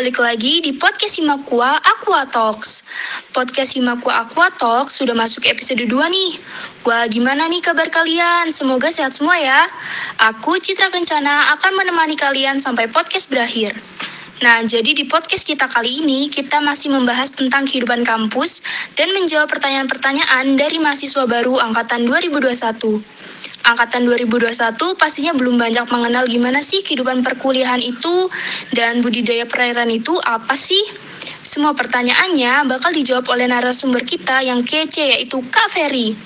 balik 0.00 0.16
lagi 0.16 0.64
di 0.64 0.72
podcast 0.72 1.20
Simakua 1.20 1.76
Aqua 1.76 2.24
Talks. 2.24 2.88
Podcast 3.36 3.76
Simakua 3.76 4.24
Aqua 4.24 4.48
Talks 4.48 4.96
sudah 4.96 5.12
masuk 5.12 5.44
episode 5.44 5.84
2 5.84 5.92
nih. 5.92 6.40
Wah, 6.88 7.04
gimana 7.04 7.44
nih 7.44 7.60
kabar 7.60 7.84
kalian? 7.92 8.48
Semoga 8.48 8.88
sehat 8.88 9.12
semua 9.12 9.36
ya. 9.36 9.68
Aku 10.32 10.56
Citra 10.56 10.88
Kencana 10.88 11.52
akan 11.52 11.84
menemani 11.84 12.16
kalian 12.16 12.56
sampai 12.56 12.88
podcast 12.88 13.28
berakhir. 13.28 13.76
Nah, 14.40 14.64
jadi 14.64 14.96
di 14.96 15.04
podcast 15.04 15.44
kita 15.44 15.68
kali 15.68 16.00
ini, 16.00 16.32
kita 16.32 16.64
masih 16.64 16.96
membahas 16.96 17.36
tentang 17.36 17.68
kehidupan 17.68 18.00
kampus 18.00 18.64
dan 18.96 19.12
menjawab 19.12 19.52
pertanyaan-pertanyaan 19.52 20.56
dari 20.56 20.80
mahasiswa 20.80 21.28
baru 21.28 21.60
angkatan 21.60 22.08
2021. 22.08 23.04
Angkatan 23.60 24.08
2021 24.08 24.56
pastinya 24.96 25.36
belum 25.36 25.60
banyak 25.60 25.84
mengenal 25.92 26.24
gimana 26.24 26.64
sih 26.64 26.80
kehidupan 26.80 27.20
perkuliahan 27.20 27.84
itu 27.84 28.32
dan 28.72 29.04
budidaya 29.04 29.44
perairan 29.44 29.92
itu 29.92 30.16
apa 30.24 30.56
sih? 30.56 30.80
Semua 31.44 31.76
pertanyaannya 31.76 32.68
bakal 32.68 32.92
dijawab 32.96 33.28
oleh 33.28 33.48
narasumber 33.48 34.00
kita 34.04 34.40
yang 34.40 34.64
kece 34.64 35.12
yaitu 35.12 35.44
Kak 35.52 35.68
Ferry. 35.72 36.16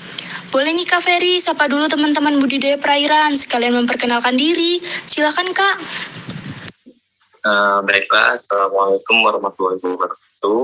Boleh 0.51 0.71
nih 0.71 0.87
Kak 0.87 1.03
Ferry, 1.03 1.35
sapa 1.35 1.67
dulu 1.67 1.91
teman-teman 1.91 2.39
budidaya 2.39 2.79
perairan, 2.79 3.35
sekalian 3.35 3.75
memperkenalkan 3.83 4.39
diri. 4.39 4.79
Silakan 5.03 5.51
Kak. 5.51 5.75
Uh, 7.43 7.83
baiklah, 7.83 8.39
Assalamualaikum 8.39 9.19
warahmatullahi 9.27 9.79
wabarakatuh. 9.83 10.63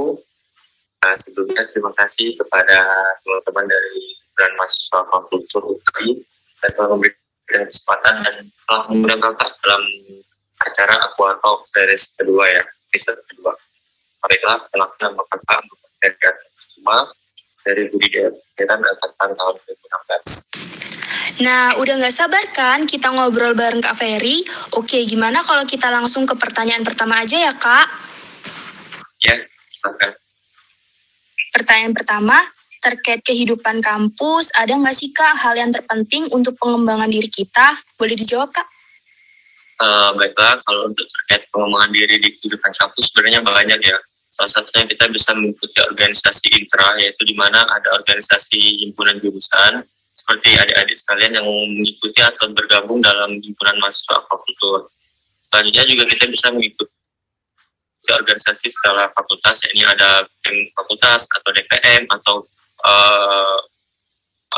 Uh, 1.03 1.15
sebelumnya 1.19 1.67
terima 1.67 1.91
kasih 1.99 2.39
kepada 2.39 2.87
teman-teman 3.27 3.67
dari 3.67 4.03
Brand 4.39 4.55
Mahasiswa 4.55 4.99
Fakultas 5.11 5.59
UKI 5.59 6.30
telah 6.69 6.93
memberikan 6.93 7.65
kesempatan 7.65 8.15
dan 8.21 8.35
telah 8.45 8.81
mengundang 8.89 9.21
kakak 9.21 9.51
dalam 9.65 9.83
acara 10.61 10.95
Aqua 11.09 11.33
Talk 11.41 11.65
series 11.65 12.13
kedua 12.17 12.45
ya, 12.45 12.63
episode 12.93 13.21
kedua. 13.25 13.53
Baiklah, 14.21 14.61
kenalkan 14.69 15.09
nama 15.09 15.23
kakak 15.33 15.65
dari 16.01 16.15
semua 16.61 17.09
dari 17.61 17.89
budidaya 17.93 18.29
dan 18.57 18.81
angkatan 18.81 19.29
tahun 19.37 19.55
2016. 19.57 21.45
Nah, 21.45 21.77
udah 21.81 21.93
nggak 21.97 22.13
sabar 22.13 22.45
kan 22.53 22.85
kita 22.85 23.09
ngobrol 23.09 23.57
bareng 23.57 23.81
Kak 23.81 23.97
Ferry? 23.97 24.45
Oke, 24.77 25.01
gimana 25.05 25.41
kalau 25.41 25.65
kita 25.65 25.89
langsung 25.89 26.25
ke 26.29 26.37
pertanyaan 26.37 26.85
pertama 26.85 27.21
aja 27.21 27.37
ya, 27.37 27.53
Kak? 27.53 27.87
Ya, 29.21 29.37
silakan. 29.69 30.11
Pertanyaan 31.53 31.93
pertama, 31.97 32.37
terkait 32.81 33.21
kehidupan 33.21 33.79
kampus, 33.79 34.49
ada 34.57 34.73
nggak 34.73 34.97
sih 34.97 35.13
Kak 35.13 35.37
hal 35.37 35.53
yang 35.53 35.69
terpenting 35.69 36.25
untuk 36.33 36.57
pengembangan 36.57 37.07
diri 37.07 37.29
kita? 37.29 37.77
Boleh 37.95 38.17
dijawab, 38.17 38.49
Kak? 38.49 38.67
Uh, 39.81 40.13
baiklah, 40.17 40.57
kalau 40.65 40.89
untuk 40.89 41.05
terkait 41.05 41.45
pengembangan 41.53 41.93
diri 41.93 42.17
di 42.17 42.29
kehidupan 42.33 42.73
kampus 42.75 43.13
sebenarnya 43.13 43.41
banyak 43.45 43.79
ya. 43.81 43.97
Salah 44.31 44.49
satunya 44.49 44.89
kita 44.89 45.05
bisa 45.13 45.35
mengikuti 45.37 45.77
organisasi 45.81 46.47
intra, 46.57 46.97
yaitu 46.97 47.21
di 47.27 47.35
mana 47.37 47.61
ada 47.67 47.89
organisasi 48.01 48.85
himpunan 48.85 49.21
jurusan, 49.21 49.85
seperti 50.11 50.55
adik-adik 50.57 50.97
sekalian 50.97 51.39
yang 51.39 51.47
mengikuti 51.47 52.19
atau 52.19 52.49
bergabung 52.51 52.99
dalam 53.03 53.37
himpunan 53.37 53.75
mahasiswa 53.79 54.23
fakultas. 54.27 54.89
Selanjutnya 55.43 55.83
juga 55.87 56.03
kita 56.15 56.25
bisa 56.31 56.47
mengikuti 56.51 56.93
organisasi 58.09 58.67
skala 58.71 59.11
fakultas, 59.13 59.61
ini 59.71 59.85
ada 59.85 60.25
BEM 60.41 60.67
fakultas 60.73 61.29
atau 61.29 61.49
DPM 61.53 62.09
atau 62.09 62.43
uh, 62.85 63.57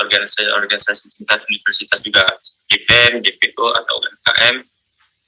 organisasi-organisasi 0.03 1.13
tingkat 1.19 1.39
universitas 1.45 2.01
juga 2.01 2.25
DPM, 2.71 3.21
DPO 3.21 3.65
atau 3.77 3.93
UMKM 4.01 4.55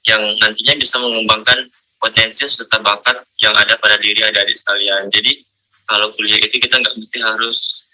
yang 0.06 0.22
nantinya 0.42 0.74
bisa 0.78 0.98
mengembangkan 0.98 1.70
potensi 1.98 2.46
serta 2.46 2.82
bakat 2.82 3.22
yang 3.42 3.54
ada 3.54 3.78
pada 3.78 3.98
diri 3.98 4.22
adik-adik 4.22 4.58
sekalian. 4.58 5.06
Jadi 5.10 5.38
kalau 5.86 6.10
kuliah 6.18 6.38
itu 6.42 6.58
kita 6.58 6.78
nggak 6.82 6.94
mesti 6.98 7.18
harus 7.22 7.90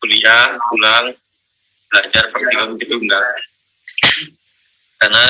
kuliah, 0.00 0.56
pulang, 0.68 1.08
belajar 1.88 2.24
praktikum 2.34 2.76
gitu 2.76 3.00
enggak 3.00 3.24
karena 4.98 5.22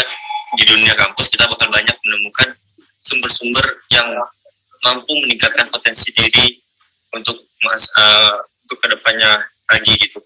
di 0.55 0.65
dunia 0.65 0.95
kampus 0.95 1.27
kita 1.35 1.51
bakal 1.51 1.69
banyak 1.69 1.97
menemukan 2.07 2.49
sumber-sumber 3.03 3.67
yang 3.91 4.07
mampu 4.87 5.13
meningkatkan 5.27 5.67
potensi 5.69 6.15
diri 6.15 6.63
untuk 7.11 7.35
mas 7.67 7.91
uh, 7.99 8.39
untuk 8.65 8.79
ke 8.81 8.89
depannya 8.97 9.31
lagi 9.69 9.95
gitu. 10.01 10.19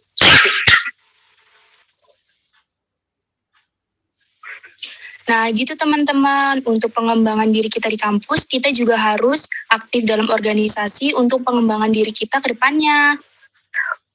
Nah, 5.29 5.45
gitu 5.53 5.77
teman-teman, 5.77 6.65
untuk 6.65 6.89
pengembangan 6.97 7.53
diri 7.53 7.69
kita 7.69 7.93
di 7.93 8.01
kampus, 8.01 8.49
kita 8.49 8.73
juga 8.73 8.97
harus 8.97 9.45
aktif 9.69 10.09
dalam 10.09 10.33
organisasi 10.33 11.13
untuk 11.13 11.45
pengembangan 11.45 11.93
diri 11.93 12.17
kita 12.17 12.41
ke 12.41 12.57
depannya. 12.57 13.21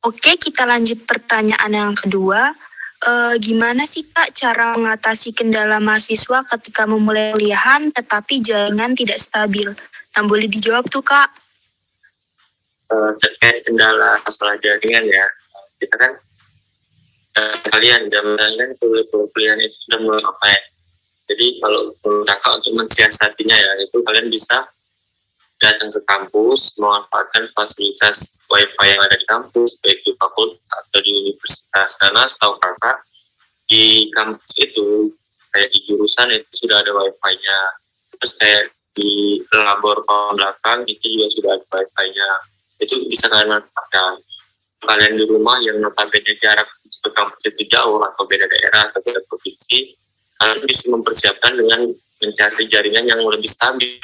Oke, 0.01 0.41
kita 0.41 0.65
lanjut 0.65 1.05
pertanyaan 1.05 1.69
yang 1.69 1.93
kedua. 1.93 2.49
E, 2.97 3.37
gimana 3.37 3.85
sih 3.85 4.09
Kak 4.09 4.33
cara 4.33 4.73
mengatasi 4.73 5.37
kendala 5.37 5.77
mahasiswa 5.77 6.49
ketika 6.49 6.89
memulai 6.89 7.29
kuliahan 7.37 7.93
tetapi 7.93 8.41
jaringan 8.41 8.97
tidak 8.97 9.21
stabil? 9.21 9.69
Nah, 10.17 10.23
boleh 10.25 10.49
dijawab 10.49 10.89
tuh 10.89 11.05
Kak. 11.05 11.42
Uh, 12.93 13.09
terkait 13.17 13.65
kendala 13.65 14.21
masalah 14.21 14.53
jaringan 14.61 15.01
ya, 15.09 15.25
kita 15.81 15.97
kan 15.97 16.13
uh, 17.41 17.55
kalian 17.73 18.05
zaman 18.05 18.37
kalian 18.37 18.69
kuliah 18.77 19.57
itu 19.57 19.77
sudah 19.89 19.97
mulai 19.97 20.21
ya? 20.21 20.61
Jadi 21.33 21.57
kalau 21.57 21.89
kakak 22.21 22.61
untuk 22.61 22.77
mensiasatinya 22.77 23.57
ya, 23.57 23.71
itu 23.81 23.97
kalian 24.05 24.29
bisa 24.29 24.69
datang 25.57 25.89
ke 25.89 26.05
kampus 26.05 26.77
memanfaatkan 26.77 27.49
fasilitas 27.57 28.45
wifi 28.45 28.85
yang 28.85 29.01
ada 29.01 29.17
di 29.17 29.25
kampus 29.25 29.81
baik 29.81 29.97
di 30.05 30.13
fakultas 30.13 30.61
atau 30.69 30.99
di 31.01 31.11
universitas. 31.17 31.97
Karena 31.97 32.29
setahu 32.29 32.61
kakak 32.61 32.97
di 33.65 34.05
kampus 34.13 34.51
itu 34.61 35.09
kayak 35.49 35.73
di 35.73 35.79
jurusan 35.89 36.29
itu 36.29 36.51
sudah 36.61 36.77
ada 36.77 36.93
wifi-nya. 36.93 37.59
Terus 38.21 38.33
kayak 38.37 38.63
di 38.93 39.41
labor 39.49 40.05
belakang 40.37 40.85
itu 40.85 41.09
juga 41.09 41.27
sudah 41.33 41.51
ada 41.57 41.65
wifi-nya 41.73 42.52
itu 42.81 42.95
bisa 43.09 43.29
kalian 43.29 43.59
manfaatkan. 43.59 44.21
Kalian 44.83 45.15
di 45.15 45.23
rumah 45.27 45.57
yang 45.63 45.79
notabene 45.79 46.33
jarak 46.43 46.67
ke 47.03 47.09
kampus 47.11 47.41
itu 47.47 47.63
jauh 47.71 47.99
atau 48.03 48.23
beda 48.27 48.47
daerah 48.47 48.91
atau 48.91 48.99
beda 49.03 49.19
provinsi 49.27 49.95
kalian 50.43 50.59
bisa 50.67 50.85
mempersiapkan 50.91 51.53
dengan 51.55 51.87
mencari 52.19 52.63
jaringan 52.67 53.05
yang 53.07 53.19
lebih 53.23 53.47
stabil. 53.47 53.99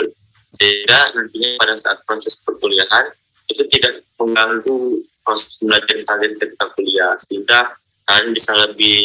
Sehingga 0.49 1.13
nantinya 1.13 1.61
pada 1.61 1.75
saat 1.77 1.99
proses 2.07 2.39
perkuliahan 2.41 3.11
itu 3.51 3.63
tidak 3.69 4.01
mengganggu 4.17 5.03
proses 5.21 5.59
belajar 5.61 5.99
kalian 6.07 6.33
ketika 6.39 6.65
kuliah. 6.73 7.13
Sehingga 7.19 7.75
kalian 8.07 8.31
bisa 8.33 8.51
lebih 8.55 8.99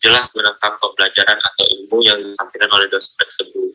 jelas 0.00 0.30
menangkap 0.38 0.78
pembelajaran 0.80 1.36
atau 1.36 1.64
ilmu 1.66 1.98
yang 2.06 2.18
disampaikan 2.22 2.70
oleh 2.72 2.86
dosen 2.88 3.12
tersebut. 3.18 3.74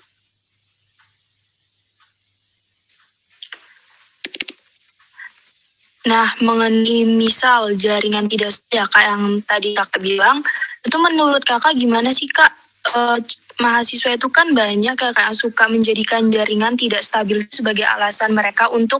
Nah, 6.03 6.35
mengenai 6.43 7.07
misal 7.07 7.79
jaringan 7.79 8.27
tidak 8.27 8.51
ya 8.67 8.83
kak 8.91 9.03
yang 9.07 9.39
tadi 9.47 9.71
kakak 9.71 10.03
bilang, 10.03 10.43
itu 10.83 10.97
menurut 10.99 11.47
kakak 11.47 11.79
gimana 11.79 12.11
sih 12.11 12.27
kak 12.27 12.51
uh, 12.91 13.15
mahasiswa 13.63 14.11
itu 14.11 14.27
kan 14.27 14.51
banyak 14.51 14.99
ya 14.99 15.11
kayak 15.15 15.35
suka 15.37 15.71
menjadikan 15.71 16.27
jaringan 16.27 16.75
tidak 16.75 17.07
stabil 17.07 17.47
sebagai 17.47 17.87
alasan 17.87 18.35
mereka 18.35 18.67
untuk 18.67 18.99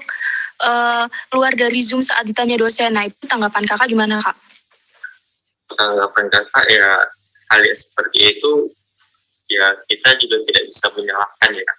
uh, 0.63 1.03
keluar 1.27 1.51
dari 1.51 1.83
Zoom 1.83 1.99
saat 1.99 2.23
ditanya 2.23 2.55
dosen. 2.55 2.95
Nah, 2.95 3.11
itu 3.11 3.19
tanggapan 3.27 3.67
kakak 3.67 3.91
gimana 3.91 4.23
kak? 4.23 4.39
Tanggapan 5.75 6.25
kakak 6.31 6.65
ya 6.71 7.03
hal 7.51 7.59
yang 7.67 7.75
seperti 7.75 8.39
itu 8.39 8.71
ya 9.51 9.75
kita 9.85 10.09
juga 10.17 10.39
tidak 10.47 10.63
bisa 10.71 10.87
menyalahkan 10.95 11.51
ya 11.51 11.71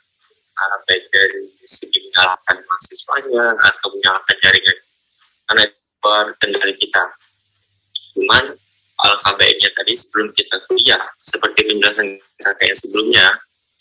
uh, 0.61 0.77
baik 0.87 1.05
dari 1.11 1.49
segi 1.65 1.99
menyalahkan 2.13 2.57
mahasiswanya 2.61 3.45
atau 3.59 3.89
menyalahkan 3.91 4.37
jaringan 4.45 4.79
karena 5.49 5.63
itu 5.69 5.79
kendali 6.41 6.75
kita. 6.77 7.03
Cuman 8.15 8.45
alangkah 9.05 9.35
baiknya 9.37 9.71
tadi 9.75 9.93
sebelum 9.93 10.31
kita 10.33 10.57
kuliah 10.71 11.03
seperti 11.19 11.67
penjelasan 11.67 12.09
kakak 12.41 12.67
yang 12.71 12.79
sebelumnya 12.79 13.27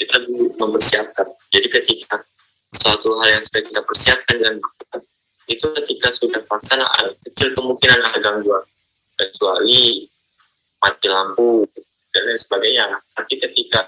kita 0.01 0.17
mempersiapkan. 0.57 1.27
Jadi 1.53 1.67
ketika 1.69 2.17
suatu 2.73 3.09
hal 3.21 3.29
yang 3.39 3.43
sudah 3.45 3.63
kita 3.69 3.81
persiapkan 3.85 4.37
dan 4.41 4.55
itu 5.45 5.65
ketika 5.83 6.07
sudah 6.09 6.41
pelaksanaan 6.49 7.13
kecil 7.21 7.53
kemungkinan 7.53 7.99
ada 8.01 8.19
gangguan. 8.19 8.63
Kecuali 9.13 10.09
mati 10.81 11.07
lampu 11.07 11.63
dan 12.09 12.21
lain 12.25 12.39
sebagainya. 12.39 12.85
Tapi 13.13 13.33
ketika 13.37 13.85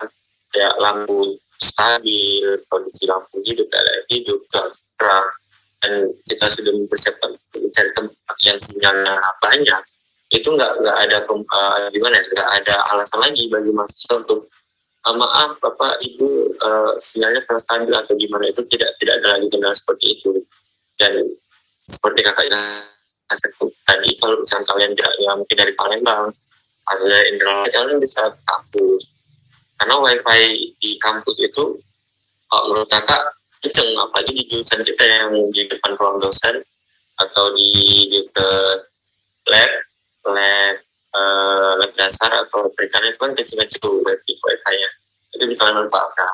ya 0.54 0.70
lampu 0.78 1.36
stabil 1.58 2.62
kondisi 2.70 3.10
lampu 3.10 3.42
hidup 3.44 3.68
ada 3.74 3.94
hidup 4.14 4.40
terang 4.96 5.28
dan 5.86 6.10
kita 6.26 6.46
sudah 6.50 6.74
mempersiapkan 6.74 7.30
mencari 7.54 7.90
tempat 7.94 8.38
yang 8.42 8.58
sinyalnya 8.58 9.22
banyak 9.38 9.84
itu 10.34 10.50
nggak 10.50 10.82
nggak 10.82 10.98
ada 11.06 11.18
uh, 11.30 11.86
gimana 11.94 12.18
ya, 12.18 12.24
nggak 12.26 12.50
ada 12.58 12.76
alasan 12.98 13.22
lagi 13.22 13.46
bagi 13.54 13.70
mahasiswa 13.70 14.26
untuk 14.26 14.50
uh, 15.06 15.14
maaf 15.14 15.62
bapak 15.62 16.02
ibu 16.02 16.58
uh, 16.66 16.98
sinyalnya 16.98 17.46
kurang 17.46 17.62
stabil 17.62 17.94
atau 17.94 18.18
gimana. 18.18 18.50
Itu 18.50 18.66
tidak 18.66 18.98
tidak 18.98 19.22
ada 19.22 19.38
lagi 19.38 19.46
kendala 19.54 19.78
seperti 19.78 20.18
itu. 20.18 20.42
Dan 20.98 21.30
seperti 21.78 22.26
kakaknya 22.26 22.62
tadi 23.86 24.10
kalau 24.18 24.42
misalnya 24.42 24.66
kalian 24.74 24.92
tidak 24.98 25.14
ya 25.22 25.32
mungkin 25.38 25.58
dari 25.62 25.74
Palembang 25.78 26.26
ada 26.90 27.18
internet 27.30 27.70
kalian 27.70 28.02
bisa 28.02 28.34
kampus. 28.50 29.22
Karena 29.78 30.02
wifi 30.02 30.74
di 30.82 30.98
kampus 30.98 31.38
itu 31.38 31.78
kalau 32.50 32.74
menurut 32.74 32.90
kakak 32.90 33.22
kenceng 33.66 33.90
apalagi 33.98 34.32
di 34.38 34.44
jurusan 34.46 34.86
kita 34.86 35.04
yang 35.04 35.34
di 35.50 35.66
depan 35.66 35.98
ruang 35.98 36.22
dosen 36.22 36.62
atau 37.18 37.46
di 37.58 37.72
dekat 38.14 38.80
lab 39.50 39.72
lab 40.30 40.76
uh, 41.18 41.72
lab 41.82 41.92
dasar 41.98 42.30
atau 42.46 42.70
perikanan 42.78 43.10
itu 43.10 43.20
kan 43.20 43.32
kecil-kecil 43.34 44.06
wifi 44.06 44.32
wifi-nya 44.38 44.90
itu 45.34 45.44
bisa 45.50 45.74
manfaatkan 45.74 46.30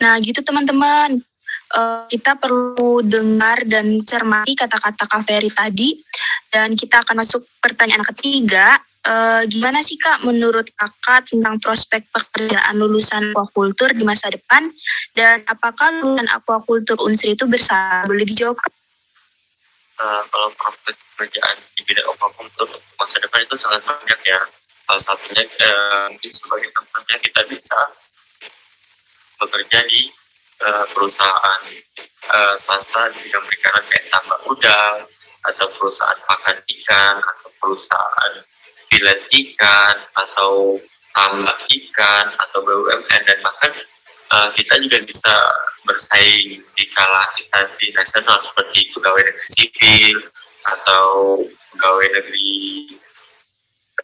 nah 0.00 0.16
gitu 0.22 0.40
teman-teman. 0.40 1.20
Uh, 1.70 2.02
kita 2.10 2.34
perlu 2.34 2.98
dengar 2.98 3.62
dan 3.62 4.02
cermati 4.02 4.58
kata-kata 4.58 5.06
Kak 5.06 5.22
Ferry 5.22 5.46
tadi. 5.46 5.94
Dan 6.50 6.74
kita 6.74 7.06
akan 7.06 7.22
masuk 7.22 7.46
pertanyaan 7.62 8.02
ketiga 8.02 8.82
uh, 9.06 9.42
gimana 9.48 9.80
sih 9.80 9.96
Kak 10.00 10.24
menurut 10.26 10.68
Kakak 10.74 11.30
tentang 11.30 11.60
prospek 11.60 12.08
pekerjaan 12.10 12.74
lulusan 12.76 13.32
aquakultur 13.32 13.92
di 13.92 14.04
masa 14.04 14.28
depan? 14.32 14.68
Dan 15.16 15.44
apakah 15.46 15.94
lulusan 16.00 16.28
aquakultur 16.28 16.96
Unsri 17.04 17.36
itu 17.36 17.44
bersalah? 17.46 18.04
Boleh 18.08 18.26
dijawab 18.26 18.56
uh, 20.00 20.22
kalau 20.28 20.48
prospek 20.56 20.96
pekerjaan 21.14 21.56
di 21.76 21.82
bidang 21.84 22.08
aquaculture 22.16 22.72
masa 22.96 23.16
depan 23.20 23.44
itu 23.44 23.56
sangat 23.60 23.82
banyak 23.84 24.20
ya. 24.24 24.40
Salah 24.88 25.02
satunya 25.02 25.44
uh, 25.46 26.10
mungkin 26.10 26.32
sebagai 26.34 26.68
contohnya 26.74 27.16
kita 27.22 27.40
bisa 27.46 27.78
bekerja 29.38 29.78
di 29.86 30.10
uh, 30.66 30.84
perusahaan 30.90 31.60
uh, 32.32 32.54
swasta 32.58 33.12
di 33.14 33.18
bidang 33.28 33.44
perikanan 33.46 33.84
kayak 33.86 34.04
tambak 34.10 34.40
udang 34.48 34.96
atau 35.40 35.66
perusahaan 35.72 36.20
pakan 36.28 36.58
ikan 36.68 37.16
atau 37.16 37.48
perusahaan 37.62 38.32
filet 38.90 39.20
ikan 39.30 39.96
atau 40.18 40.76
tambak 41.14 41.58
ikan 41.70 42.26
atau 42.38 42.58
BUMN 42.62 43.22
dan 43.26 43.38
bahkan 43.42 43.72
uh, 44.34 44.48
kita 44.54 44.78
juga 44.82 44.98
bisa 45.06 45.34
bersaing 45.86 46.60
di 46.60 46.84
kalah 46.94 47.26
instansi 47.38 47.90
nasional 47.94 48.38
seperti 48.42 48.90
pegawai 48.94 49.22
negeri 49.26 49.48
sipil 49.50 50.18
atau 50.66 51.40
pegawai 51.74 52.08
negeri 52.20 52.60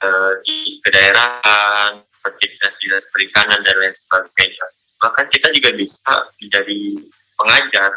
uh, 0.03 0.33
di 0.43 0.81
kedaerahan 0.83 2.01
seperti 2.01 2.45
dinas-dinas 2.59 3.05
perikanan 3.15 3.61
dan 3.63 3.77
lain 3.79 3.95
sebagainya. 3.95 4.67
Bahkan 4.99 5.27
kita 5.31 5.49
juga 5.55 5.71
bisa 5.79 6.15
menjadi 6.43 6.81
pengajar 7.37 7.91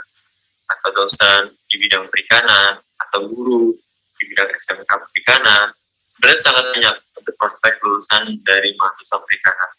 atau 0.70 0.90
dosen 0.94 1.50
di 1.66 1.82
bidang 1.82 2.06
perikanan 2.14 2.78
atau 2.78 3.26
guru 3.26 3.74
di 4.22 4.24
bidang 4.30 4.54
SMK 4.54 4.86
perikanan. 4.86 5.74
Sebenarnya 6.20 6.44
sangat 6.44 6.66
banyak 6.76 6.96
untuk 7.16 7.36
prospek 7.40 7.80
lulusan 7.80 8.24
dari 8.44 8.76
mahasiswa 8.76 9.24
perikanan. 9.24 9.72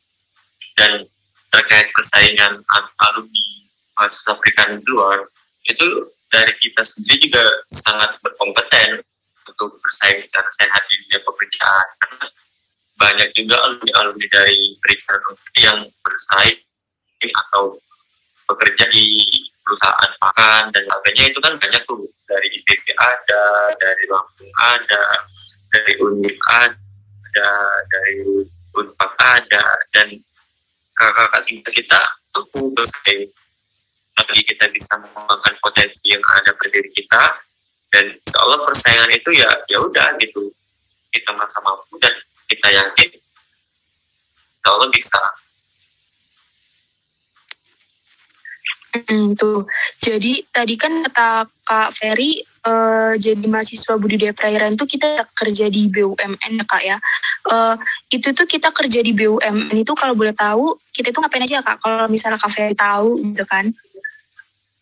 Dan 0.72 0.92
terkait 1.52 1.92
persaingan 1.92 2.64
alumni 2.96 3.48
mahasiswa 3.92 4.32
perikanan 4.40 4.81
di 4.81 4.88
luar 4.88 5.20
itu 5.69 5.84
dari 6.32 6.48
kita 6.56 6.81
sendiri 6.81 7.28
juga 7.28 7.44
sangat 7.69 8.16
berkompeten 8.25 9.04
untuk 9.52 9.69
bersaing 9.84 10.25
secara 10.25 10.48
sehat 10.56 10.81
di 10.88 10.96
dunia 11.04 11.20
pekerjaan. 11.28 11.87
Karena 12.00 12.26
banyak 12.96 13.28
juga 13.36 13.56
alumni-alumni 13.60 14.26
dari 14.32 14.72
perikanan 14.81 15.36
yang 15.60 15.78
bersaing 16.00 16.64
atau 17.36 17.76
bekerja 18.48 18.88
di 18.88 19.28
perusahaan 19.60 20.12
makan 20.25 20.72
dan 20.72 20.88
sebagainya. 20.88 21.36
Itu 21.36 21.44
kan 21.44 21.60
banyak 21.60 21.84
tuh 21.84 22.00
dari 22.31 22.49
IPB 22.62 22.87
ada, 22.94 23.44
dari 23.82 24.05
Lampung 24.06 24.53
ada, 24.62 25.05
dari 25.75 25.93
UNIF 25.99 26.38
ada, 26.47 27.50
dari 27.91 28.23
Unpad 28.71 29.11
ada 29.19 29.65
dan 29.91 30.09
kakak-kakak 30.94 31.43
tingkat 31.50 31.73
kita 31.75 32.00
mampu 32.31 32.71
bersaing. 32.79 33.27
Lagi 34.15 34.43
kita 34.47 34.71
bisa 34.71 34.94
mengembangkan 35.00 35.55
potensi 35.59 36.15
yang 36.15 36.23
ada 36.38 36.55
pada 36.55 36.71
diri 36.71 36.91
kita 36.94 37.23
dan 37.91 38.06
Allah 38.38 38.59
persaingan 38.62 39.11
itu 39.11 39.31
ya 39.35 39.50
ya 39.67 39.79
udah 39.82 40.15
gitu. 40.23 40.55
Kita 41.11 41.35
merasa 41.35 41.59
mampu 41.67 41.99
dan 41.99 42.15
kita 42.47 42.69
yakin 42.71 43.11
Allah 44.71 44.87
bisa 44.94 45.19
Hmm, 48.90 49.38
tuh. 49.38 49.70
Jadi 50.02 50.42
tadi 50.50 50.75
kan 50.75 51.06
kata 51.06 51.46
Kak 51.62 51.90
Ferry 51.94 52.42
uh, 52.66 53.14
jadi 53.14 53.46
mahasiswa 53.46 53.94
budidaya 53.94 54.34
perairan 54.34 54.75
itu 54.75 54.82
kita 54.98 55.31
kerja 55.31 55.70
di 55.70 55.87
BUMN 55.87 56.58
ya 56.58 56.64
Kak 56.66 56.82
ya. 56.82 56.96
Uh, 57.46 57.78
itu 58.10 58.34
tuh 58.34 58.50
kita 58.50 58.75
kerja 58.75 58.98
di 58.98 59.14
BUMN 59.14 59.70
itu 59.78 59.92
kalau 59.94 60.19
boleh 60.19 60.34
tahu 60.34 60.75
kita 60.90 61.14
itu 61.14 61.19
ngapain 61.22 61.46
aja 61.46 61.62
Kak? 61.62 61.78
Kalau 61.78 62.10
misalnya 62.10 62.42
Kak 62.42 62.50
Ferry 62.50 62.75
tahu 62.75 63.14
gitu 63.22 63.46
kan? 63.46 63.70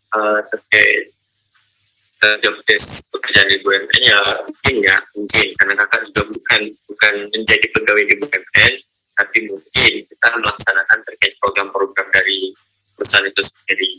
Uh, 0.09 0.41
terkait 0.49 1.13
uh, 2.25 2.37
job 2.41 2.57
desk 2.65 3.13
pekerjaan 3.13 3.53
di 3.53 3.61
BUMN 3.61 4.03
ya 4.03 4.21
mungkin 4.49 4.75
ya 4.81 4.97
mungkin 5.13 5.47
karena 5.61 5.75
kakak 5.85 6.01
juga 6.09 6.23
bukan 6.33 6.61
bukan 6.73 7.15
menjadi 7.37 7.67
pegawai 7.77 8.05
di 8.09 8.15
BUMN 8.25 8.73
tapi 9.19 9.39
mungkin 9.51 9.93
kita 10.07 10.29
melaksanakan 10.39 10.99
terkait 11.05 11.35
program-program 11.43 12.09
dari 12.15 12.55
perusahaan 12.99 13.31
itu 13.31 13.43
sendiri. 13.47 13.93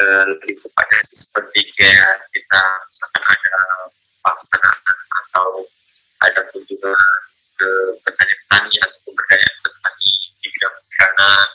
Uh, 0.00 0.24
lebih 0.32 0.56
tepatnya 0.64 1.00
sih 1.12 1.18
seperti 1.28 1.60
kayak 1.76 2.24
kita 2.32 2.62
misalkan 2.88 3.24
ada 3.24 3.56
pelaksanaan 4.24 4.96
atau 5.12 5.48
ada 6.24 6.40
kunjungan 6.52 7.20
ke 7.60 7.68
petani 8.00 8.34
petani 8.44 8.74
atau 8.80 8.98
pemberdayaan 9.04 9.56
petani 9.60 10.08
di 10.40 10.48
bidang 10.48 10.72
perikanan 10.72 11.46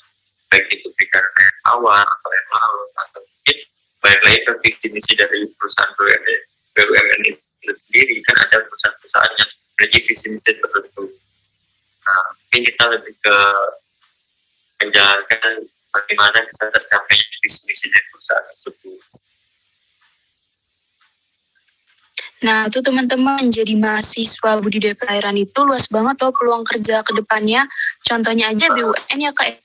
baik 0.54 0.66
itu 0.78 0.88
perikanan 0.94 1.32
air 1.42 1.54
tawar 1.66 2.06
atau 2.06 2.30
air 2.30 2.46
laut 2.54 2.90
atau 3.02 3.22
mungkin 3.26 3.58
baik 4.06 4.20
lagi 4.22 4.40
ke 4.46 4.88
misi 4.94 5.14
dari 5.18 5.42
perusahaan 5.58 5.90
BUMN 5.98 6.42
BUMN 6.78 7.22
itu 7.26 7.74
sendiri. 7.74 8.22
Kan 8.30 8.36
ada 8.46 8.62
perusahaan-perusahaan 8.62 9.34
yang 9.42 9.50
memiliki 9.50 10.00
visi 10.06 10.28
misi 10.30 10.52
tertentu. 10.54 11.06
Nah 12.06 12.24
mungkin 12.30 12.62
kita 12.70 12.84
lebih 12.94 13.14
ke 13.26 13.38
menjalankan 14.86 15.66
bagaimana 15.92 16.38
bisa 16.46 16.70
tercapai 16.70 17.18
visi 17.42 17.66
misi 17.66 17.86
dari 17.90 18.06
perusahaan 18.12 18.46
tersebut. 18.46 19.02
Nah, 22.46 22.70
itu 22.70 22.78
teman-teman 22.84 23.48
jadi 23.50 23.74
mahasiswa 23.74 24.62
budidaya 24.62 24.94
perairan 24.94 25.34
itu 25.40 25.60
luas 25.66 25.90
banget 25.90 26.20
tuh 26.22 26.30
peluang 26.36 26.62
kerja 26.62 27.02
ke 27.02 27.16
depannya. 27.18 27.66
Contohnya 28.06 28.54
aja 28.54 28.70
BUMN 28.70 29.18
ya 29.18 29.32
kak. 29.34 29.58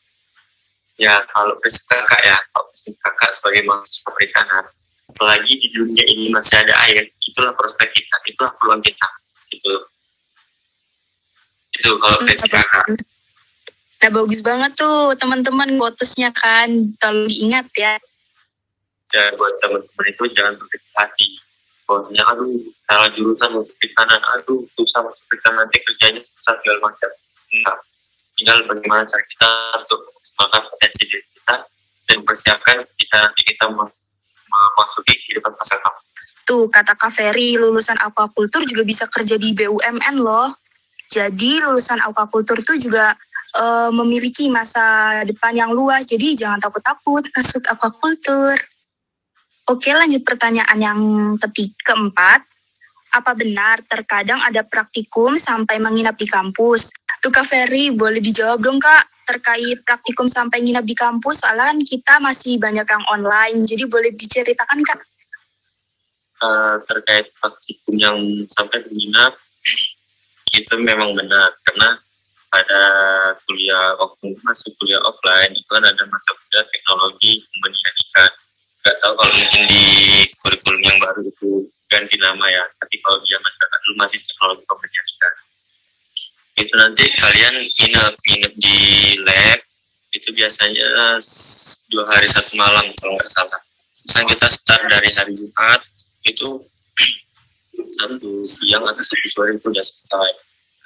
Ya, 0.97 1.21
kalau 1.33 1.57
prinsip 1.61 1.85
kakak 1.89 2.21
ya, 2.25 2.37
kalau 2.53 2.65
prinsip 2.73 2.95
kakak 3.05 3.33
sebagai 3.37 3.69
mahasiswa 3.69 4.11
perikanan, 4.17 4.65
selagi 5.12 5.53
di 5.61 5.69
dunia 5.77 6.05
ini 6.09 6.33
masih 6.33 6.61
ada 6.61 6.77
air, 6.89 7.05
itulah 7.05 7.53
prospek 7.57 7.89
kita, 7.91 8.17
itulah 8.29 8.53
peluang 8.61 8.83
kita. 8.85 9.09
Itu, 9.53 9.73
itu 11.75 11.91
kalau 12.00 12.17
prinsip 12.25 12.49
kakak. 12.49 12.85
Nah 14.00 14.09
bagus 14.09 14.40
banget 14.40 14.73
tuh 14.80 15.12
teman-teman 15.21 15.76
quotesnya 15.76 16.33
kan, 16.33 16.73
tolong 16.97 17.28
diingat 17.28 17.69
ya. 17.76 17.95
Ya 19.12 19.28
buat 19.37 19.54
teman-teman 19.61 20.07
itu 20.09 20.25
jangan 20.33 20.57
berkecil 20.57 20.92
hati. 20.97 21.28
Bahwasanya 21.85 22.25
aduh 22.33 22.64
salah 22.88 23.11
jurusan 23.12 23.50
masuk 23.52 23.76
ke 23.76 23.92
kanan, 23.92 24.23
aduh 24.38 24.62
susah 24.78 25.04
masuk 25.04 25.25
ke 25.28 25.37
kanan, 25.45 25.66
nanti 25.66 25.76
kerjanya 25.85 26.21
susah 26.25 26.54
segala 26.62 26.78
macam. 26.88 27.11
Nah, 27.66 27.76
tinggal 28.38 28.59
bagaimana 28.64 29.02
cara 29.04 29.25
kita 29.26 29.50
untuk 29.85 30.00
semangat 30.25 30.62
potensi 30.71 31.02
diri 31.04 31.25
kita 31.37 31.54
dan 32.09 32.19
persiapkan 32.25 32.76
kita 32.97 33.16
nanti 33.21 33.40
kita 33.42 33.64
memasuki 33.69 35.14
kehidupan 35.26 35.52
pasar 35.61 35.76
kampus. 35.83 36.25
Tuh 36.49 36.71
kata 36.73 36.97
Kak 36.97 37.12
Ferry, 37.12 37.61
lulusan 37.61 38.00
aquaculture 38.00 38.64
juga 38.64 38.83
bisa 38.87 39.04
kerja 39.11 39.37
di 39.37 39.52
BUMN 39.52 40.16
loh. 40.23 40.57
Jadi 41.11 41.59
lulusan 41.59 41.99
aquaculture 42.07 42.62
tuh 42.62 42.78
juga 42.78 43.19
uh, 43.57 43.90
memiliki 43.95 44.47
masa 44.50 45.21
depan 45.26 45.57
yang 45.57 45.71
luas. 45.75 46.07
Jadi 46.07 46.38
jangan 46.38 46.62
takut-takut 46.62 47.26
masuk 47.35 47.64
aquaculture. 47.66 48.61
Oke, 49.71 49.95
lanjut 49.95 50.26
pertanyaan 50.26 50.78
yang 50.78 51.00
ketiga 51.38 51.95
keempat. 51.95 52.42
Apa 53.11 53.35
benar 53.35 53.83
terkadang 53.90 54.38
ada 54.38 54.62
praktikum 54.62 55.35
sampai 55.35 55.83
menginap 55.83 56.14
di 56.14 56.30
kampus? 56.30 56.95
Tuh 57.21 57.28
Kak 57.28 57.45
Ferry, 57.45 57.90
boleh 57.90 58.23
dijawab 58.23 58.62
dong 58.62 58.78
Kak 58.78 59.04
terkait 59.30 59.78
praktikum 59.87 60.26
sampai 60.26 60.59
nginap 60.59 60.83
di 60.83 60.97
kampus. 60.99 61.47
Soalnya 61.47 61.78
kita 61.87 62.19
masih 62.19 62.59
banyak 62.59 62.83
yang 62.83 63.04
online, 63.07 63.62
jadi 63.62 63.87
boleh 63.87 64.11
diceritakan 64.14 64.83
Kak? 64.83 65.00
Uh, 66.40 66.80
terkait 66.88 67.28
praktikum 67.37 67.95
yang 68.00 68.19
sampai 68.49 68.80
menginap, 68.88 69.37
itu 70.50 70.75
memang 70.80 71.12
benar. 71.12 71.52
Karena 71.62 72.00
pada 72.50 72.83
kuliah 73.47 73.95
waktu 73.99 74.35
masih 74.42 74.71
kuliah 74.76 75.00
offline 75.07 75.54
itu 75.54 75.69
kan 75.71 75.83
ada 75.87 76.04
mata 76.07 76.30
kuliah 76.35 76.64
teknologi 76.75 77.40
pembenihan 77.47 77.95
ikan 78.07 78.33
nggak 78.80 78.97
tahu 79.00 79.12
kalau 79.14 79.33
mungkin 79.33 79.62
di 79.71 79.85
kurikulum 80.42 80.83
yang 80.83 80.99
baru 80.99 81.21
itu 81.23 81.50
ganti 81.90 82.16
nama 82.19 82.47
ya 82.50 82.64
tapi 82.83 82.97
kalau 83.02 83.19
di 83.23 83.28
zaman 83.30 83.52
kakak 83.54 83.80
dulu 83.87 83.95
masih 84.02 84.19
teknologi 84.19 84.64
pembenihan 84.66 85.07
ikan 85.14 85.35
itu 86.61 86.75
nanti 86.76 87.04
kalian 87.23 87.54
nginep 87.57 88.52
di 88.59 88.78
lab 89.25 89.61
itu 90.11 90.28
biasanya 90.35 90.87
dua 91.87 92.04
hari 92.11 92.26
satu 92.26 92.52
malam 92.59 92.83
kalau 92.99 93.14
nggak 93.14 93.30
salah. 93.30 93.61
Misalnya 93.95 94.26
kita 94.35 94.47
start 94.50 94.83
dari 94.90 95.11
hari 95.14 95.33
Jumat 95.38 95.80
itu 96.26 96.49
satu 97.99 98.28
siang 98.47 98.85
atau 98.87 99.02
satu 99.02 99.28
sore 99.30 99.54
itu 99.54 99.62
sudah 99.62 99.85
selesai 99.87 100.30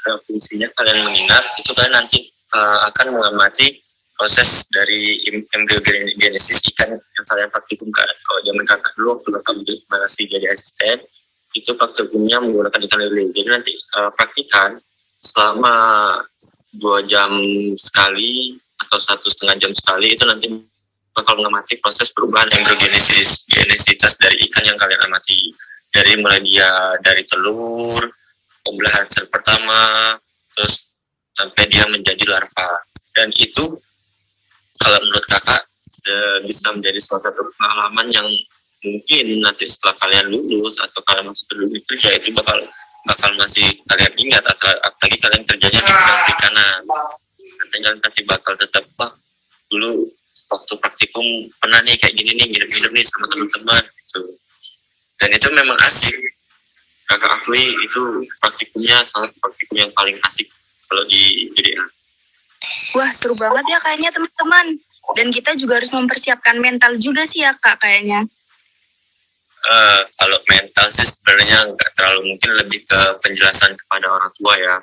nah, 0.07 0.19
fungsinya 0.29 0.69
kalian 0.77 0.99
menginap 1.05 1.45
itu 1.59 1.71
kalian 1.75 1.95
nanti 1.95 2.19
uh, 2.55 2.79
akan 2.93 3.07
mengamati 3.19 3.81
proses 4.15 4.71
dari 4.71 5.27
embryogenesis 5.51 6.63
ikan 6.75 6.95
yang 6.95 7.27
kalian 7.27 7.51
praktikum 7.51 7.91
kan 7.91 8.07
kalau 8.07 8.41
zaman 8.47 8.65
kakak 8.65 8.93
dulu 8.95 9.19
waktu 9.19 9.29
kakak 9.35 9.55
masih 9.91 10.25
jadi 10.31 10.47
asisten 10.55 11.03
itu 11.55 11.71
praktikumnya 11.75 12.39
menggunakan 12.39 12.81
ikan 12.87 13.01
lele 13.03 13.31
jadi 13.35 13.49
nanti 13.51 13.75
uh, 13.99 14.11
praktikan 14.15 14.79
selama 15.19 15.75
dua 16.79 17.03
jam 17.09 17.33
sekali 17.75 18.55
atau 18.87 18.99
satu 19.01 19.27
setengah 19.31 19.57
jam 19.59 19.73
sekali 19.73 20.13
itu 20.13 20.23
nanti 20.29 20.47
bakal 21.15 21.39
mengamati 21.39 21.79
proses 21.79 22.11
perubahan 22.11 22.51
embryogenesis 22.51 23.47
genesitas 23.47 24.19
dari 24.19 24.35
ikan 24.51 24.67
yang 24.67 24.79
kalian 24.79 24.99
amati. 25.07 25.55
Dari 25.95 26.19
mulai 26.19 26.43
dia 26.43 26.67
dari 27.07 27.23
telur 27.23 28.03
pembelahan 28.65 29.07
sel 29.13 29.29
pertama 29.29 29.79
terus 30.57 30.97
sampai 31.37 31.69
dia 31.69 31.85
menjadi 31.93 32.25
larva. 32.31 32.71
Dan 33.15 33.31
itu 33.39 33.65
kalau 34.83 34.99
menurut 35.07 35.27
kakak 35.31 35.63
bisa 36.45 36.69
menjadi 36.75 36.99
salah 36.99 37.31
satu 37.31 37.43
pengalaman 37.55 38.11
yang 38.11 38.29
mungkin 38.85 39.25
nanti 39.41 39.65
setelah 39.65 39.97
kalian 40.03 40.27
lulus 40.29 40.77
atau 40.77 41.01
kalian 41.09 41.33
masuk 41.33 41.45
ke 41.49 41.55
dunia 41.57 41.81
kerja 41.89 42.09
itu 42.21 42.29
bakal 42.37 42.59
bakal 43.09 43.31
masih 43.41 43.65
kalian 43.89 44.13
ingat 44.21 44.45
apalagi 44.45 45.17
kalian 45.23 45.43
kerjanya 45.47 45.81
di 45.81 45.93
perikanan. 46.29 46.81
Katanya 47.65 47.91
nanti 48.03 48.21
bakal 48.27 48.53
tetap 48.61 48.85
wah 49.01 49.13
dulu 49.73 50.09
waktu 50.53 50.73
praktikum 50.79 51.25
pernah 51.63 51.81
nih 51.87 51.97
kayak 51.97 52.15
gini 52.15 52.37
nih 52.37 52.47
ngirim-ngirim 52.53 52.93
nih 52.93 53.05
sama 53.09 53.27
teman-teman 53.33 53.85
gitu. 54.05 54.21
Dan 55.23 55.31
itu 55.33 55.49
memang 55.55 55.79
asik 55.87 56.17
kakak 57.05 57.31
akui 57.31 57.61
itu 57.61 58.03
praktikumnya 58.41 59.05
sangat 59.05 59.31
praktikum 59.41 59.77
yang 59.85 59.93
paling 59.93 60.17
asik 60.25 60.49
kalau 60.89 61.05
di 61.09 61.53
JDA 61.53 61.85
wah 62.97 63.11
seru 63.13 63.35
banget 63.37 63.65
ya 63.69 63.79
kayaknya 63.83 64.11
teman-teman. 64.15 64.67
Dan 65.15 65.29
kita 65.29 65.53
juga 65.53 65.77
harus 65.77 65.93
mempersiapkan 65.93 66.57
mental 66.57 66.97
juga 66.97 67.29
sih 67.29 67.45
ya 67.45 67.53
kak 67.61 67.77
kayaknya. 67.77 68.25
Uh, 69.65 70.01
kalau 70.21 70.39
mental 70.49 70.89
sih 70.93 71.05
sebenarnya 71.05 71.73
nggak 71.73 71.91
terlalu 71.97 72.33
mungkin 72.33 72.51
lebih 72.61 72.81
ke 72.85 73.01
penjelasan 73.21 73.77
kepada 73.77 74.09
orang 74.09 74.33
tua 74.41 74.55
ya. 74.57 74.77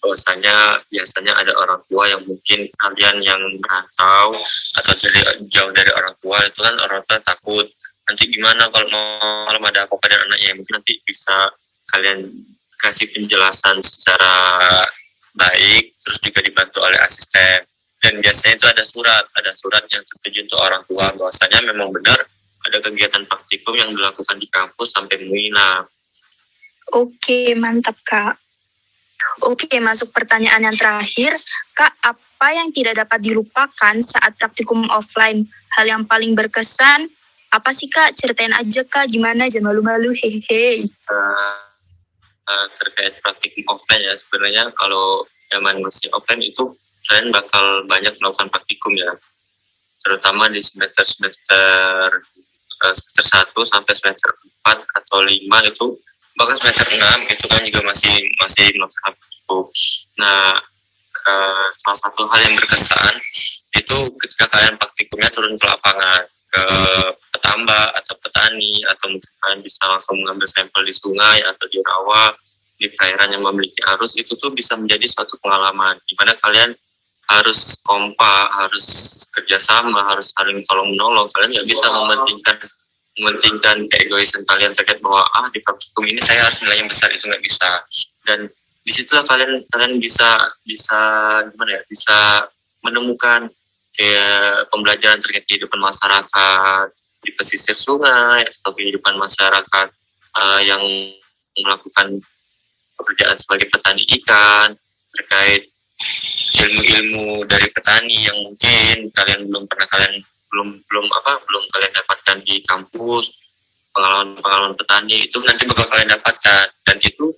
Bahwasanya 0.00 0.80
biasanya 0.88 1.32
ada 1.36 1.52
orang 1.60 1.80
tua 1.88 2.04
yang 2.08 2.22
mungkin 2.24 2.68
kalian 2.80 3.16
yang 3.20 3.40
merantau 3.60 4.32
atau 4.80 4.92
dari 4.96 5.20
jauh 5.48 5.72
dari 5.72 5.92
orang 5.92 6.14
tua 6.24 6.36
itu 6.40 6.60
kan 6.64 6.74
orang 6.80 7.00
tua 7.04 7.18
takut. 7.20 7.66
Nanti 8.06 8.22
gimana 8.32 8.64
kalau 8.72 8.86
malam 9.44 9.62
ada 9.66 9.84
apa 9.84 9.94
pada 9.98 10.16
anaknya 10.24 10.56
mungkin 10.56 10.80
nanti 10.80 11.00
bisa 11.04 11.52
kalian 11.90 12.26
kasih 12.76 13.08
penjelasan 13.12 13.80
secara 13.80 14.34
baik 15.36 15.96
terus 16.00 16.18
juga 16.20 16.40
dibantu 16.44 16.84
oleh 16.84 16.98
asisten 17.04 17.64
dan 18.00 18.20
biasanya 18.20 18.54
itu 18.56 18.66
ada 18.68 18.84
surat 18.84 19.24
ada 19.36 19.52
surat 19.56 19.84
yang 19.92 20.04
tertuju 20.04 20.44
untuk 20.44 20.60
orang 20.60 20.82
tua 20.84 21.06
bahwasanya 21.16 21.60
memang 21.72 21.88
benar 21.92 22.20
ada 22.66 22.78
kegiatan 22.82 23.22
praktikum 23.30 23.78
yang 23.78 23.94
dilakukan 23.94 24.36
di 24.42 24.48
kampus 24.50 24.90
sampai 24.90 25.22
menginap. 25.22 25.86
Oke, 26.94 27.54
mantap 27.54 27.94
Kak. 28.02 28.34
Oke, 29.46 29.78
masuk 29.78 30.10
pertanyaan 30.12 30.70
yang 30.70 30.76
terakhir. 30.76 31.34
Kak, 31.74 31.94
apa 32.02 32.48
yang 32.54 32.70
tidak 32.70 33.06
dapat 33.06 33.22
dilupakan 33.22 33.94
saat 34.02 34.34
praktikum 34.38 34.86
offline? 34.90 35.46
Hal 35.78 35.86
yang 35.88 36.02
paling 36.06 36.34
berkesan, 36.34 37.10
apa 37.50 37.70
sih 37.74 37.90
Kak? 37.90 38.14
Ceritain 38.16 38.54
aja 38.54 38.82
Kak, 38.86 39.10
gimana? 39.10 39.50
Jangan 39.50 39.72
malu-malu, 39.72 40.14
hehehe. 40.14 40.86
Uh, 41.10 41.65
uh, 42.46 42.66
terkait 42.78 43.18
praktikum 43.20 43.66
offline 43.70 44.02
ya, 44.02 44.14
sebenarnya 44.14 44.70
kalau 44.78 45.26
zaman 45.50 45.82
masih 45.82 46.10
offline 46.14 46.42
itu 46.42 46.62
kalian 47.06 47.30
bakal 47.30 47.86
banyak 47.86 48.14
melakukan 48.18 48.50
praktikum 48.50 48.94
ya. 48.98 49.10
Terutama 50.02 50.50
di 50.50 50.62
semester-semester 50.62 52.22
uh, 52.82 52.94
semester 52.94 53.24
1 53.54 53.72
sampai 53.72 53.94
semester 53.94 54.30
4 54.66 54.98
atau 55.02 55.18
5 55.22 55.70
itu 55.70 55.86
bahkan 56.36 56.56
semester 56.60 56.86
6 56.92 57.32
itu 57.32 57.44
kan 57.48 57.60
juga 57.64 57.80
masih 57.88 58.14
masih 58.42 58.66
melakukan 58.76 59.12
praktikum. 59.16 59.64
Nah, 60.20 60.58
uh, 61.26 61.66
salah 61.80 61.98
satu 61.98 62.22
hal 62.28 62.40
yang 62.44 62.54
berkesan 62.54 63.14
itu 63.76 63.96
ketika 64.24 64.46
kalian 64.52 64.74
praktikumnya 64.76 65.30
turun 65.32 65.54
ke 65.56 65.66
lapangan 65.66 66.24
ke 66.56 66.66
petambak 67.36 67.88
atau 68.00 68.14
petani 68.24 68.80
atau 68.88 69.12
mungkin 69.12 69.32
kalian 69.44 69.60
bisa 69.60 69.82
langsung 69.84 70.16
mengambil 70.24 70.48
sampel 70.48 70.82
di 70.88 70.94
sungai 70.96 71.44
atau 71.44 71.68
di 71.68 71.78
rawa 71.84 72.32
di 72.76 72.88
perairan 72.92 73.32
yang 73.32 73.44
memiliki 73.44 73.80
arus 73.96 74.16
itu 74.16 74.36
tuh 74.36 74.52
bisa 74.52 74.76
menjadi 74.76 75.04
suatu 75.08 75.36
pengalaman 75.40 75.96
di 76.04 76.16
mana 76.16 76.32
kalian 76.36 76.72
harus 77.26 77.82
kompak, 77.82 78.44
harus 78.54 78.86
kerjasama, 79.34 80.06
harus 80.14 80.30
saling 80.30 80.62
tolong 80.62 80.94
menolong. 80.94 81.26
Kalian 81.34 81.50
nggak 81.58 81.68
bisa 81.68 81.86
mementingkan 81.90 82.56
mementingkan 83.16 83.76
keegoisan 83.88 84.44
kalian 84.44 84.76
terkait 84.76 85.00
bahwa 85.00 85.24
ah 85.34 85.48
di 85.48 85.58
praktikum 85.64 86.04
ini 86.04 86.20
saya 86.20 86.44
harus 86.44 86.60
nilai 86.62 86.84
yang 86.84 86.90
besar 86.90 87.08
itu 87.10 87.26
nggak 87.26 87.42
bisa. 87.42 87.70
Dan 88.22 88.46
di 88.86 88.92
situlah 88.94 89.26
kalian 89.26 89.66
kalian 89.66 89.98
bisa 89.98 90.38
bisa 90.62 91.00
gimana 91.50 91.70
ya 91.74 91.82
bisa 91.90 92.18
menemukan 92.86 93.50
kayak 93.96 94.68
pembelajaran 94.70 95.18
terkait 95.18 95.44
kehidupan 95.48 95.80
masyarakat 95.80 96.86
di 97.24 97.30
pesisir 97.34 97.74
sungai 97.74 98.44
atau 98.44 98.70
kehidupan 98.76 99.16
masyarakat 99.18 99.88
uh, 100.36 100.60
yang 100.62 100.84
melakukan 101.56 102.20
pekerjaan 102.96 103.36
sebagai 103.40 103.72
petani 103.72 104.04
ikan 104.22 104.76
terkait 105.16 105.68
ilmu-ilmu 106.60 107.48
dari 107.48 107.68
petani 107.72 108.16
yang 108.28 108.38
mungkin 108.44 109.08
kalian 109.16 109.40
belum 109.48 109.64
pernah 109.64 109.88
kalian 109.88 110.14
belum 110.52 110.68
belum 110.86 111.06
apa 111.10 111.32
belum 111.48 111.64
kalian 111.72 111.92
dapatkan 111.96 112.36
di 112.44 112.60
kampus 112.68 113.46
pengalaman-pengalaman 113.96 114.76
petani 114.76 115.24
itu 115.24 115.40
nanti 115.40 115.64
bakal 115.64 115.88
kalian 115.88 116.12
dapatkan. 116.12 116.66
Dan 116.84 116.96
itu 117.00 117.32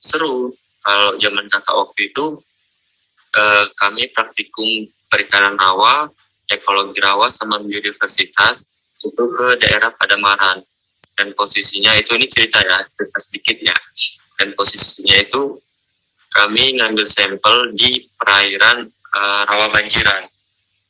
seru. 0.00 0.56
Kalau 0.82 1.14
zaman 1.20 1.46
kakak 1.46 1.76
waktu 1.78 2.10
itu 2.10 2.42
eh, 3.32 3.64
kami 3.76 4.08
praktikum 4.12 4.88
perikanan 5.08 5.56
rawa 5.56 6.08
ekologi 6.52 7.00
rawa 7.00 7.32
sama 7.32 7.56
biodiversitas 7.64 8.68
itu 9.02 9.24
ke 9.24 9.46
daerah 9.58 9.90
Padamaran. 9.92 10.60
Dan 11.12 11.36
posisinya 11.36 11.92
itu 12.00 12.16
ini 12.16 12.24
cerita 12.28 12.60
ya 12.60 12.80
cerita 12.88 13.18
sedikit 13.20 13.56
ya. 13.60 13.76
Dan 14.40 14.56
posisinya 14.56 15.16
itu 15.20 15.60
kami 16.32 16.80
ngambil 16.80 17.04
sampel 17.04 17.76
di 17.76 18.00
perairan 18.16 18.88
uh, 18.88 19.42
rawa 19.44 19.68
banjiran. 19.76 20.24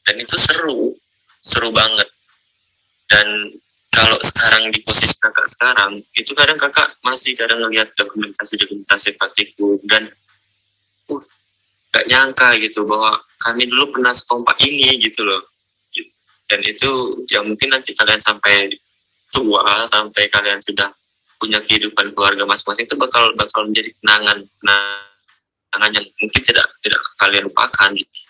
Dan 0.06 0.14
itu 0.22 0.36
seru 0.38 0.94
seru 1.42 1.74
banget. 1.74 2.06
Dan 3.10 3.26
kalau 3.92 4.16
sekarang 4.22 4.70
di 4.70 4.80
posisi 4.86 5.18
kakak 5.18 5.50
sekarang 5.50 6.00
itu 6.16 6.32
kadang 6.32 6.56
kakak 6.56 6.96
masih 7.04 7.34
kadang 7.36 7.60
ngelihat 7.60 7.92
dokumentasi 7.92 8.56
dokumentasi 8.56 9.18
praktikum 9.20 9.76
dan 9.84 10.08
uh 11.12 11.24
gak 11.92 12.08
nyangka 12.08 12.56
gitu 12.58 12.88
bahwa 12.88 13.12
kami 13.44 13.68
dulu 13.68 13.92
pernah 13.92 14.12
sekompak 14.16 14.56
ini 14.64 14.96
gitu 14.98 15.28
loh 15.28 15.42
dan 16.52 16.60
itu 16.68 16.90
ya 17.32 17.40
mungkin 17.40 17.72
nanti 17.72 17.96
kalian 17.96 18.20
sampai 18.20 18.68
tua 19.32 19.64
sampai 19.88 20.28
kalian 20.28 20.60
sudah 20.60 20.92
punya 21.40 21.58
kehidupan 21.64 22.12
keluarga 22.12 22.44
masing-masing 22.44 22.84
itu 22.84 22.94
bakal 23.00 23.32
bakal 23.34 23.64
menjadi 23.64 23.88
kenangan 23.98 24.44
kenangan 24.60 25.90
yang 25.96 26.06
mungkin 26.20 26.42
tidak 26.44 26.68
tidak 26.84 27.00
kalian 27.16 27.48
lupakan 27.48 27.90
gitu. 27.96 28.20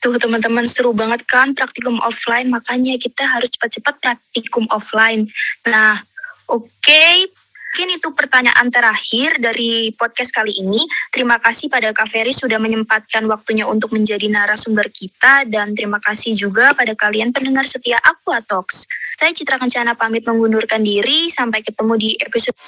Tuh 0.00 0.16
teman-teman 0.16 0.64
seru 0.64 0.96
banget 0.96 1.20
kan 1.28 1.52
praktikum 1.52 2.00
offline 2.00 2.48
makanya 2.48 2.96
kita 2.96 3.28
harus 3.28 3.52
cepat-cepat 3.52 4.00
praktikum 4.00 4.64
offline. 4.72 5.28
Nah, 5.68 6.00
oke, 6.48 6.64
okay. 6.80 7.28
Mungkin 7.70 8.02
itu 8.02 8.10
pertanyaan 8.18 8.66
terakhir 8.66 9.38
dari 9.38 9.94
podcast 9.94 10.34
kali 10.34 10.50
ini. 10.58 10.82
Terima 11.14 11.38
kasih 11.38 11.70
pada 11.70 11.94
Kak 11.94 12.10
Ferry 12.10 12.34
sudah 12.34 12.58
menyempatkan 12.58 13.22
waktunya 13.30 13.62
untuk 13.62 13.94
menjadi 13.94 14.26
narasumber 14.26 14.90
kita 14.90 15.46
dan 15.46 15.70
terima 15.78 16.02
kasih 16.02 16.34
juga 16.34 16.74
pada 16.74 16.98
kalian 16.98 17.30
pendengar 17.30 17.62
setia 17.70 18.02
Aqua 18.02 18.42
Talks. 18.42 18.90
Saya 19.14 19.30
Citra 19.30 19.62
Kencana 19.62 19.94
pamit 19.94 20.26
mengundurkan 20.26 20.82
diri. 20.82 21.30
Sampai 21.30 21.62
ketemu 21.62 21.94
di 21.94 22.10
episode 22.18 22.58